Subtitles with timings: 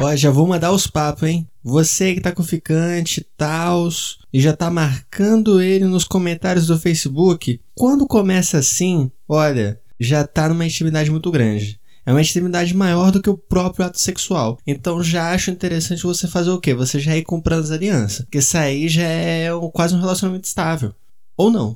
[0.00, 1.46] Ó, já vou mandar os papos, hein?
[1.62, 7.60] Você que tá com ficante, tals, e já tá marcando ele nos comentários do Facebook,
[7.74, 11.80] quando começa assim, olha, já tá numa intimidade muito grande.
[12.04, 14.58] É uma intimidade maior do que o próprio ato sexual.
[14.66, 16.74] Então já acho interessante você fazer o quê?
[16.74, 18.26] Você já ir comprando as alianças.
[18.26, 20.92] Porque isso aí já é quase um relacionamento estável.
[21.36, 21.72] Ou não.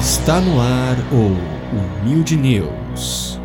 [0.00, 3.39] Está no ar o Humilde News.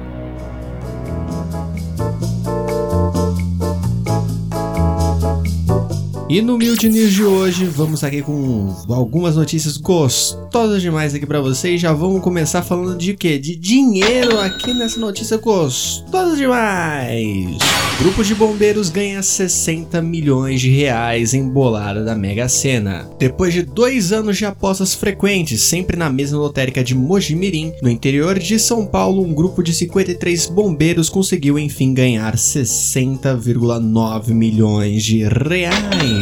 [6.27, 11.39] E no Mild News de hoje, vamos aqui com algumas notícias gostosas demais aqui para
[11.39, 11.79] vocês.
[11.79, 13.37] Já vamos começar falando de quê?
[13.37, 17.59] De dinheiro aqui nessa notícia gostosa demais.
[17.99, 23.07] Grupo de bombeiros ganha 60 milhões de reais em bolada da Mega Sena.
[23.19, 28.39] Depois de dois anos de apostas frequentes, sempre na mesma lotérica de Mojimirim, no interior
[28.39, 36.14] de São Paulo, um grupo de 53 bombeiros conseguiu enfim ganhar 60,9 milhões de reais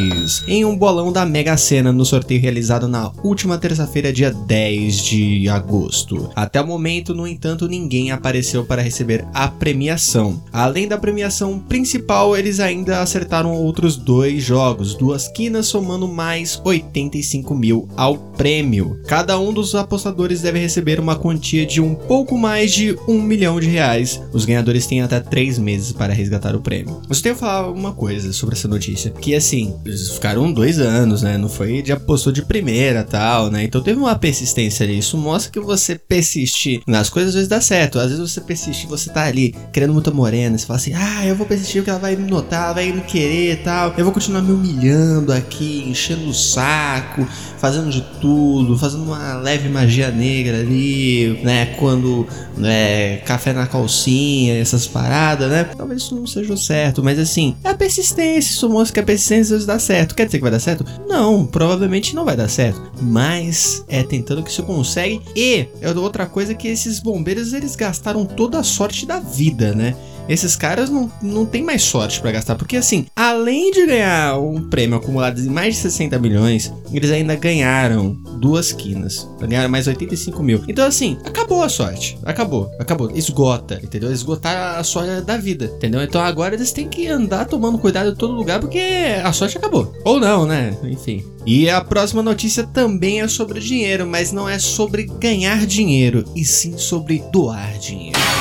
[0.47, 5.49] em um bolão da Mega Sena no sorteio realizado na última terça-feira, dia 10 de
[5.49, 6.29] agosto.
[6.35, 10.41] Até o momento, no entanto, ninguém apareceu para receber a premiação.
[10.51, 17.53] Além da premiação principal, eles ainda acertaram outros dois jogos, duas quinas somando mais 85
[17.53, 18.99] mil ao prêmio.
[19.05, 23.59] Cada um dos apostadores deve receber uma quantia de um pouco mais de um milhão
[23.59, 24.21] de reais.
[24.31, 27.01] Os ganhadores têm até três meses para resgatar o prêmio.
[27.09, 31.21] Eu tenho que falar uma coisa sobre essa notícia, que assim, eles ficaram dois anos,
[31.21, 31.37] né?
[31.37, 33.63] Não foi de apostou de primeira tal, né?
[33.63, 34.97] Então teve uma persistência ali.
[34.97, 37.99] Isso mostra que você persistir nas coisas às vezes dá certo.
[37.99, 40.57] Às vezes você persiste, você tá ali querendo muita morena.
[40.57, 43.01] Você fala assim, ah, eu vou persistir porque ela vai me notar, ela vai me
[43.01, 43.93] querer tal.
[43.97, 49.69] Eu vou continuar me humilhando aqui, enchendo o saco, fazendo de tudo, fazendo uma leve
[49.69, 51.65] magia negra ali, né?
[51.77, 55.63] Quando né, café na calcinha, essas paradas, né?
[55.75, 58.51] Talvez isso não seja o certo, mas assim, é a persistência.
[58.51, 60.15] Isso mostra que a persistência às vezes dá certo.
[60.15, 60.85] Quer dizer que vai dar certo?
[61.07, 62.81] Não, provavelmente não vai dar certo.
[63.01, 65.21] Mas é tentando que você consegue.
[65.35, 69.95] E é outra coisa que esses bombeiros eles gastaram toda a sorte da vida, né?
[70.27, 72.55] Esses caras não, não tem mais sorte para gastar.
[72.55, 77.35] Porque assim, além de ganhar um prêmio acumulado de mais de 60 milhões, eles ainda
[77.35, 79.27] ganharam duas quinas.
[79.39, 80.63] Ganharam mais 85 mil.
[80.67, 82.17] Então assim, acabou a sorte.
[82.23, 83.11] Acabou, acabou.
[83.15, 84.11] Esgota, entendeu?
[84.11, 86.01] Esgotar a sorte da vida, entendeu?
[86.01, 88.79] Então agora eles têm que andar tomando cuidado em todo lugar porque
[89.23, 89.93] a sorte acabou.
[90.03, 90.75] Ou não, né?
[90.83, 91.23] Enfim.
[91.45, 96.45] E a próxima notícia também é sobre dinheiro, mas não é sobre ganhar dinheiro, e
[96.45, 98.32] sim sobre doar dinheiro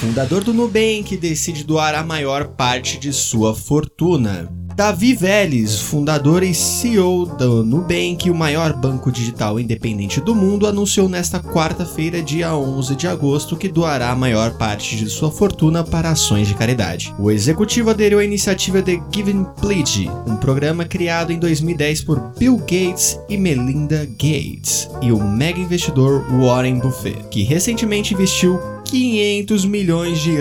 [0.00, 4.50] fundador do Nubank, decide doar a maior parte de sua fortuna.
[4.74, 11.06] Davi Vélez, fundador e CEO do Nubank, o maior banco digital independente do mundo, anunciou
[11.06, 16.08] nesta quarta-feira, dia 11 de agosto, que doará a maior parte de sua fortuna para
[16.08, 17.14] ações de caridade.
[17.18, 22.56] O executivo aderiu à iniciativa The Giving Pledge, um programa criado em 2010 por Bill
[22.56, 28.58] Gates e Melinda Gates e o mega investidor Warren Buffett, que recentemente investiu
[28.90, 30.36] 500 milhões de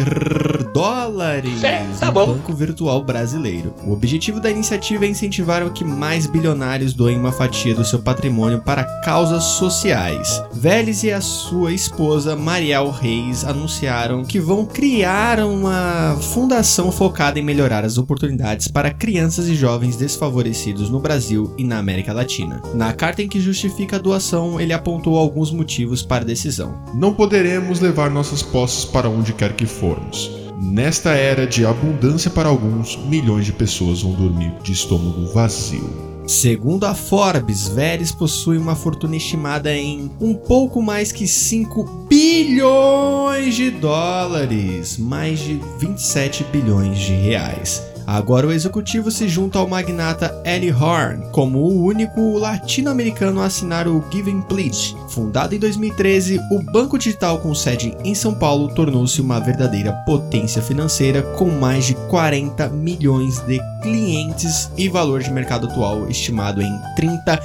[0.74, 2.26] dólares é, tá no bom.
[2.34, 3.76] Banco Virtual Brasileiro.
[3.86, 8.00] O objetivo da iniciativa é incentivar o que mais bilionários doem uma fatia do seu
[8.00, 10.42] patrimônio para causas sociais.
[10.52, 17.44] Vélez e a sua esposa Mariel Reis anunciaram que vão criar uma fundação focada em
[17.44, 22.64] melhorar as oportunidades para crianças e jovens desfavorecidos no Brasil e na América Latina.
[22.74, 26.81] Na carta em que justifica a doação, ele apontou alguns motivos para a decisão.
[26.96, 30.32] Não poderemos levar nossas posses para onde quer que formos.
[30.62, 36.10] Nesta era de abundância para alguns, milhões de pessoas vão dormir de estômago vazio.
[36.30, 43.56] Segundo a Forbes, Veres possui uma fortuna estimada em um pouco mais que 5 bilhões
[43.56, 47.89] de dólares, mais de 27 bilhões de reais.
[48.12, 53.88] Agora o executivo se junta ao magnata Ellie Horn como o único latino-americano a assinar
[53.88, 54.97] o Giving Pledge.
[55.09, 60.60] Fundado em 2013, o banco digital com sede em São Paulo tornou-se uma verdadeira potência
[60.60, 66.81] financeira com mais de 40 milhões de clientes e valor de mercado atual estimado em
[66.95, 67.39] 30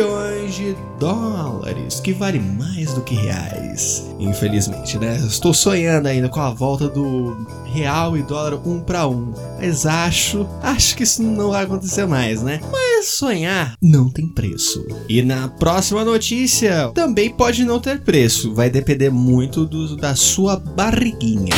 [0.00, 4.10] bilhões de dólares, que vale mais do que reais.
[4.18, 5.16] Infelizmente, né?
[5.16, 10.46] Estou sonhando ainda com a volta do real e dólar um para um, mas acho,
[10.62, 12.60] acho que isso não vai acontecer mais, né?
[12.72, 14.86] Mas sonhar não tem preço.
[15.06, 20.56] E na próxima notícia, também pode não ter preço, vai depender muito do, da sua
[20.56, 21.54] barriguinha.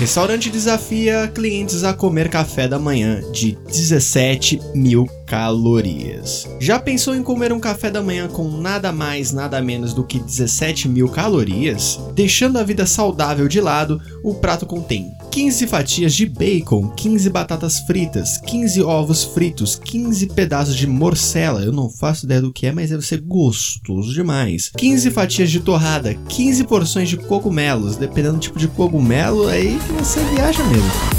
[0.00, 6.48] Restaurante desafia clientes a comer café da manhã de 17 mil calorias.
[6.58, 10.18] Já pensou em comer um café da manhã com nada mais, nada menos do que
[10.18, 12.00] 17 mil calorias?
[12.16, 17.78] Deixando a vida saudável de lado, o prato contém 15 fatias de bacon, 15 batatas
[17.78, 22.72] fritas, 15 ovos fritos, 15 pedaços de morcela, eu não faço ideia do que é,
[22.72, 24.72] mas deve ser gostoso demais.
[24.76, 29.92] 15 fatias de torrada, 15 porções de cogumelos, dependendo do tipo de cogumelo, aí que
[29.92, 31.09] você viaja mesmo.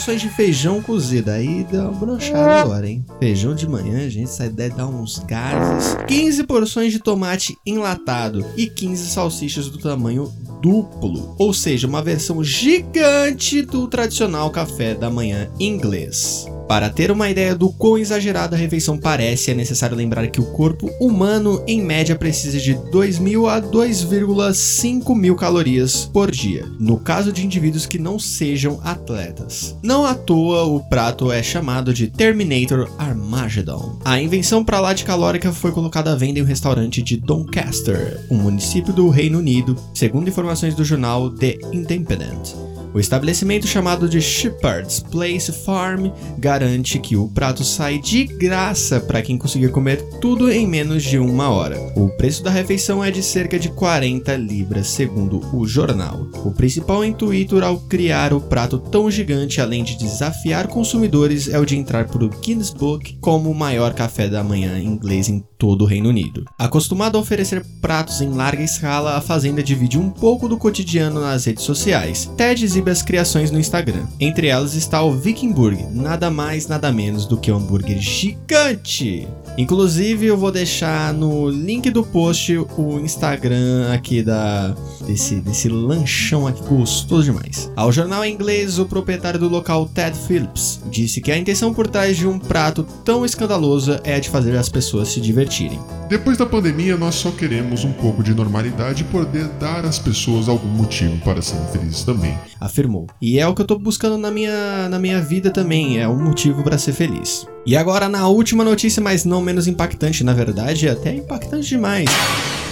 [0.00, 1.30] 15 porções de feijão cozido.
[1.30, 3.04] Aí deu uma brochada agora, hein?
[3.18, 5.96] Feijão de manhã, gente, aí deve dar uns gases.
[6.06, 10.32] 15 porções de tomate enlatado e 15 salsichas do tamanho
[10.62, 16.46] duplo, ou seja, uma versão gigante do tradicional café da manhã inglês.
[16.70, 20.52] Para ter uma ideia do quão exagerada a refeição parece, é necessário lembrar que o
[20.52, 27.32] corpo humano, em média, precisa de 2.000 a 2,5 mil calorias por dia, no caso
[27.32, 29.76] de indivíduos que não sejam atletas.
[29.82, 33.98] Não à toa, o prato é chamado de Terminator Armageddon.
[34.04, 38.24] A invenção para lá de calórica foi colocada à venda em um restaurante de Doncaster,
[38.30, 42.54] um município do Reino Unido, segundo informações do jornal The Independent.
[42.92, 46.06] O estabelecimento chamado de Shepherd's Place Farm
[46.38, 51.16] garante que o prato sai de graça para quem conseguir comer tudo em menos de
[51.18, 51.78] uma hora.
[51.94, 56.26] O preço da refeição é de cerca de 40 libras, segundo o jornal.
[56.44, 61.66] O principal intuito ao criar o prato tão gigante, além de desafiar consumidores, é o
[61.66, 65.82] de entrar para o Guinness Book como o maior café da manhã inglês em todo
[65.82, 66.44] o Reino Unido.
[66.58, 71.44] Acostumado a oferecer pratos em larga escala, a Fazenda divide um pouco do cotidiano nas
[71.44, 72.30] redes sociais.
[72.36, 74.06] Ted exibe as criações no Instagram.
[74.18, 79.28] Entre elas está o Vikingburg, nada mais nada menos do que um hambúrguer gigante.
[79.58, 84.74] Inclusive, eu vou deixar no link do post o Instagram aqui da
[85.06, 87.70] desse, desse lanchão aqui gostoso demais.
[87.76, 92.16] Ao jornal inglês, o proprietário do local, Ted Phillips, disse que a intenção por trás
[92.16, 95.80] de um prato tão escandaloso é a de fazer as pessoas se divertirem.
[96.08, 100.48] Depois da pandemia, nós só queremos um pouco de normalidade e poder dar às pessoas
[100.48, 102.36] algum motivo para serem felizes também.
[102.70, 103.08] Afirmou.
[103.20, 106.22] E é o que eu tô buscando na minha, na minha vida também, é um
[106.22, 107.44] motivo para ser feliz.
[107.66, 112.08] E agora na última notícia, mas não menos impactante, na verdade, é até impactante demais.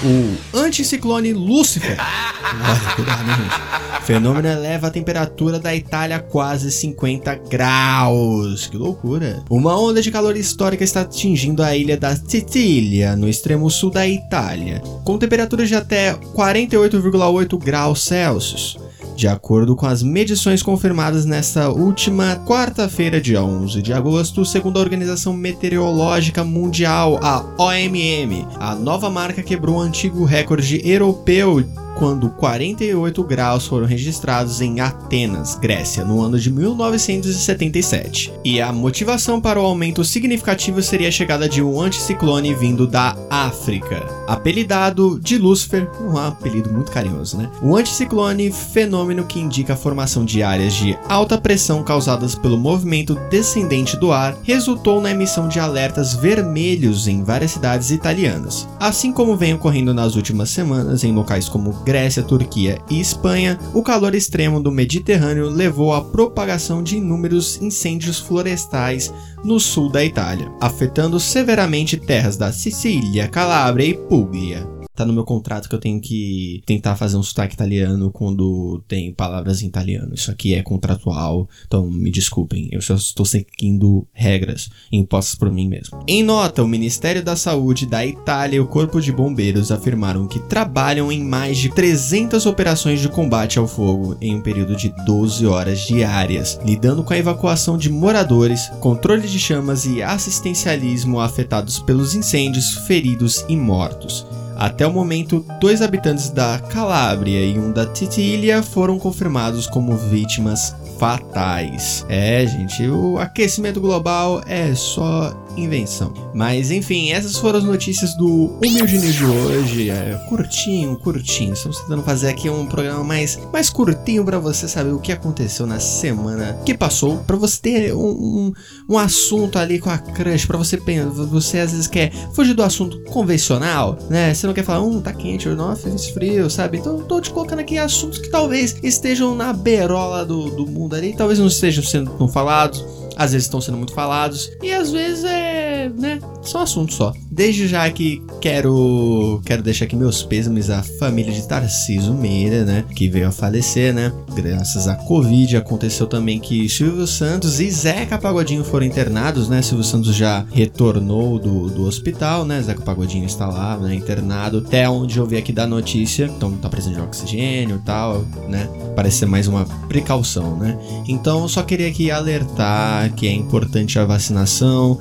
[0.05, 1.97] O anticiclone Lúcifer.
[1.99, 4.00] Olha, cuidado, né, gente?
[4.00, 8.69] O fenômeno eleva a temperatura da Itália a quase 50 graus.
[8.69, 9.43] Que loucura.
[9.51, 14.06] Uma onda de calor histórica está atingindo a ilha da Sicília, no extremo sul da
[14.06, 18.79] Itália, com temperaturas de até 48,8 graus Celsius.
[19.19, 24.81] De acordo com as medições confirmadas nesta última quarta-feira, dia 11 de agosto, segundo a
[24.81, 31.65] Organização Meteorológica Mundial, a OMM, a nova marca quebrou o antigo recorde europeu
[31.99, 38.33] quando 48 graus foram registrados em Atenas, Grécia, no ano de 1977.
[38.45, 43.17] E a motivação para o aumento significativo seria a chegada de um anticiclone vindo da
[43.29, 44.06] África.
[44.29, 47.50] Apelidado de Lúcifer, um apelido muito carinhoso, né?
[47.61, 53.17] O anticiclone, fenômeno que indica a formação de áreas de alta pressão causadas pelo movimento
[53.29, 58.69] descendente do ar, resultou na emissão de alertas vermelhos em várias cidades italianas.
[58.79, 63.82] Assim como vem ocorrendo nas últimas semanas em locais como Grécia, Turquia e Espanha, o
[63.82, 69.10] calor extremo do Mediterrâneo levou à propagação de inúmeros incêndios florestais
[69.43, 75.24] no sul da Itália, afetando severamente terras da Sicília, Calábria e Puglia tá no meu
[75.24, 80.12] contrato que eu tenho que tentar fazer um sotaque italiano quando tem palavras em italiano.
[80.12, 85.69] Isso aqui é contratual, então me desculpem, eu só estou seguindo regras impostas por mim
[85.69, 86.02] mesmo.
[86.08, 90.40] Em nota, o Ministério da Saúde da Itália e o Corpo de Bombeiros afirmaram que
[90.40, 95.46] trabalham em mais de 300 operações de combate ao fogo em um período de 12
[95.46, 102.17] horas diárias, lidando com a evacuação de moradores, controle de chamas e assistencialismo afetados pelos
[102.17, 104.26] incêndios, feridos e mortos.
[104.58, 110.74] Até o momento, dois habitantes da Calábria e um da Titília foram confirmados como vítimas
[110.98, 112.05] fatais.
[112.08, 116.12] É, gente, o aquecimento global é só invenção.
[116.34, 119.90] Mas enfim, essas foram as notícias do Humilde News de hoje.
[119.90, 121.52] É, curtinho, curtinho.
[121.52, 125.67] Estamos tentando fazer aqui um programa mais, mais curtinho para você saber o que aconteceu
[125.67, 127.19] na semana que passou.
[127.19, 128.52] para você ter um, um,
[128.88, 130.46] um, assunto ali com a crush.
[130.46, 131.08] para você pensar.
[131.08, 134.34] Você às vezes quer fugir do assunto convencional, né?
[134.34, 136.78] Você não quer falar, um, tá quente, ou não, fez frio, sabe?
[136.78, 141.15] Então tô te colocando aqui assuntos que talvez estejam na berola do, do mundo ali.
[141.15, 142.85] Talvez não estejam sendo tão falados
[143.19, 145.57] às vezes estão sendo muito falados, e às vezes é
[145.89, 147.13] né, só assunto só.
[147.31, 152.85] Desde já que quero quero deixar aqui meus pêsames à família de Tarciso Meira, né,
[152.95, 155.57] que veio a falecer, né, graças à Covid.
[155.57, 161.39] Aconteceu também que Silvio Santos e Zeca Pagodinho foram internados, né, Silvio Santos já retornou
[161.39, 165.53] do, do hospital, né, Zeca Pagodinho está lá, né, internado, até onde eu vi aqui
[165.53, 170.57] da notícia, então tá precisando de oxigênio e tal, né, parece ser mais uma precaução,
[170.57, 170.79] né.
[171.07, 174.99] Então só queria aqui alertar que é importante a vacinação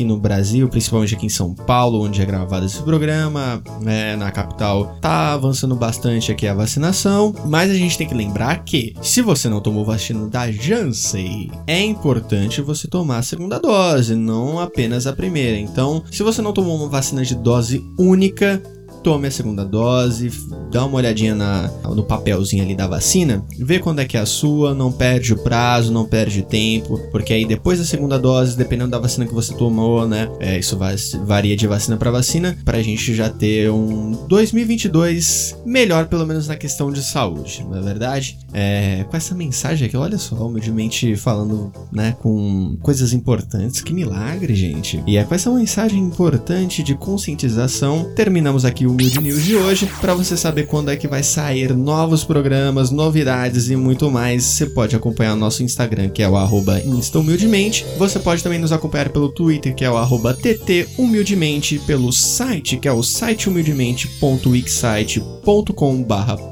[0.00, 4.30] aqui no Brasil, principalmente aqui em São Paulo, onde é gravado esse programa, né, na
[4.30, 9.20] capital tá avançando bastante aqui a vacinação, mas a gente tem que lembrar que se
[9.20, 15.06] você não tomou vacina da Janssen, é importante você tomar a segunda dose, não apenas
[15.06, 15.58] a primeira.
[15.58, 18.62] Então, se você não tomou uma vacina de dose única,
[19.02, 20.30] tome a segunda dose,
[20.70, 24.26] dá uma olhadinha na, no papelzinho ali da vacina, vê quando é que é a
[24.26, 28.90] sua, não perde o prazo, não perde tempo, porque aí depois da segunda dose, dependendo
[28.90, 32.82] da vacina que você tomou, né, é, isso vai, varia de vacina para vacina, pra
[32.82, 38.38] gente já ter um 2022 melhor, pelo menos na questão de saúde, não é verdade?
[38.52, 44.54] É, com essa mensagem aqui, olha só, humildemente falando, né, com coisas importantes, que milagre,
[44.54, 45.02] gente.
[45.06, 49.86] E é com essa mensagem importante de conscientização, terminamos aqui o News de hoje.
[50.00, 54.66] Para você saber quando é que vai sair novos programas, novidades e muito mais, você
[54.66, 57.86] pode acompanhar o nosso Instagram, que é o arroba instahumildemente.
[57.98, 62.88] Você pode também nos acompanhar pelo Twitter, que é o arroba tthumildemente, pelo site, que
[62.88, 65.90] é o sitehumildemente.wixsite.com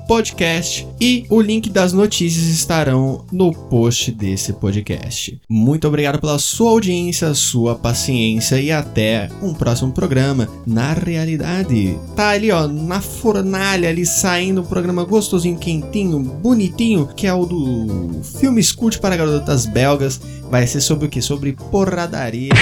[0.07, 5.39] podcast e o link das notícias estarão no post desse podcast.
[5.49, 10.49] Muito obrigado pela sua audiência, sua paciência e até um próximo programa.
[10.67, 17.27] Na realidade, tá ali ó, na fornalha ali saindo um programa gostosinho, quentinho, bonitinho, que
[17.27, 20.21] é o do filme Escute para garotas belgas.
[20.51, 21.21] Vai ser sobre o que?
[21.21, 22.53] Sobre porradaria.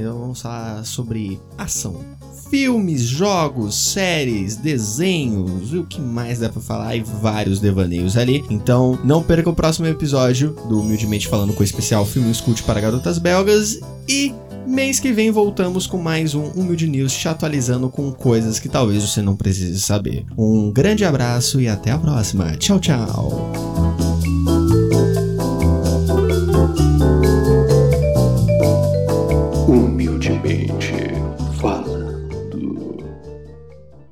[0.00, 2.04] Então vamos falar sobre ação
[2.50, 8.44] filmes, jogos, séries, desenhos o que mais dá pra falar e vários devaneios ali.
[8.50, 12.80] Então não perca o próximo episódio do Humildemente Falando com o especial Filme Escute para
[12.80, 13.78] Garotas Belgas
[14.08, 14.34] e
[14.66, 19.02] mês que vem voltamos com mais um Humilde News te atualizando com coisas que talvez
[19.02, 20.26] você não precise saber.
[20.36, 22.56] Um grande abraço e até a próxima.
[22.56, 23.69] Tchau, tchau.
[30.50, 30.99] Humildemente.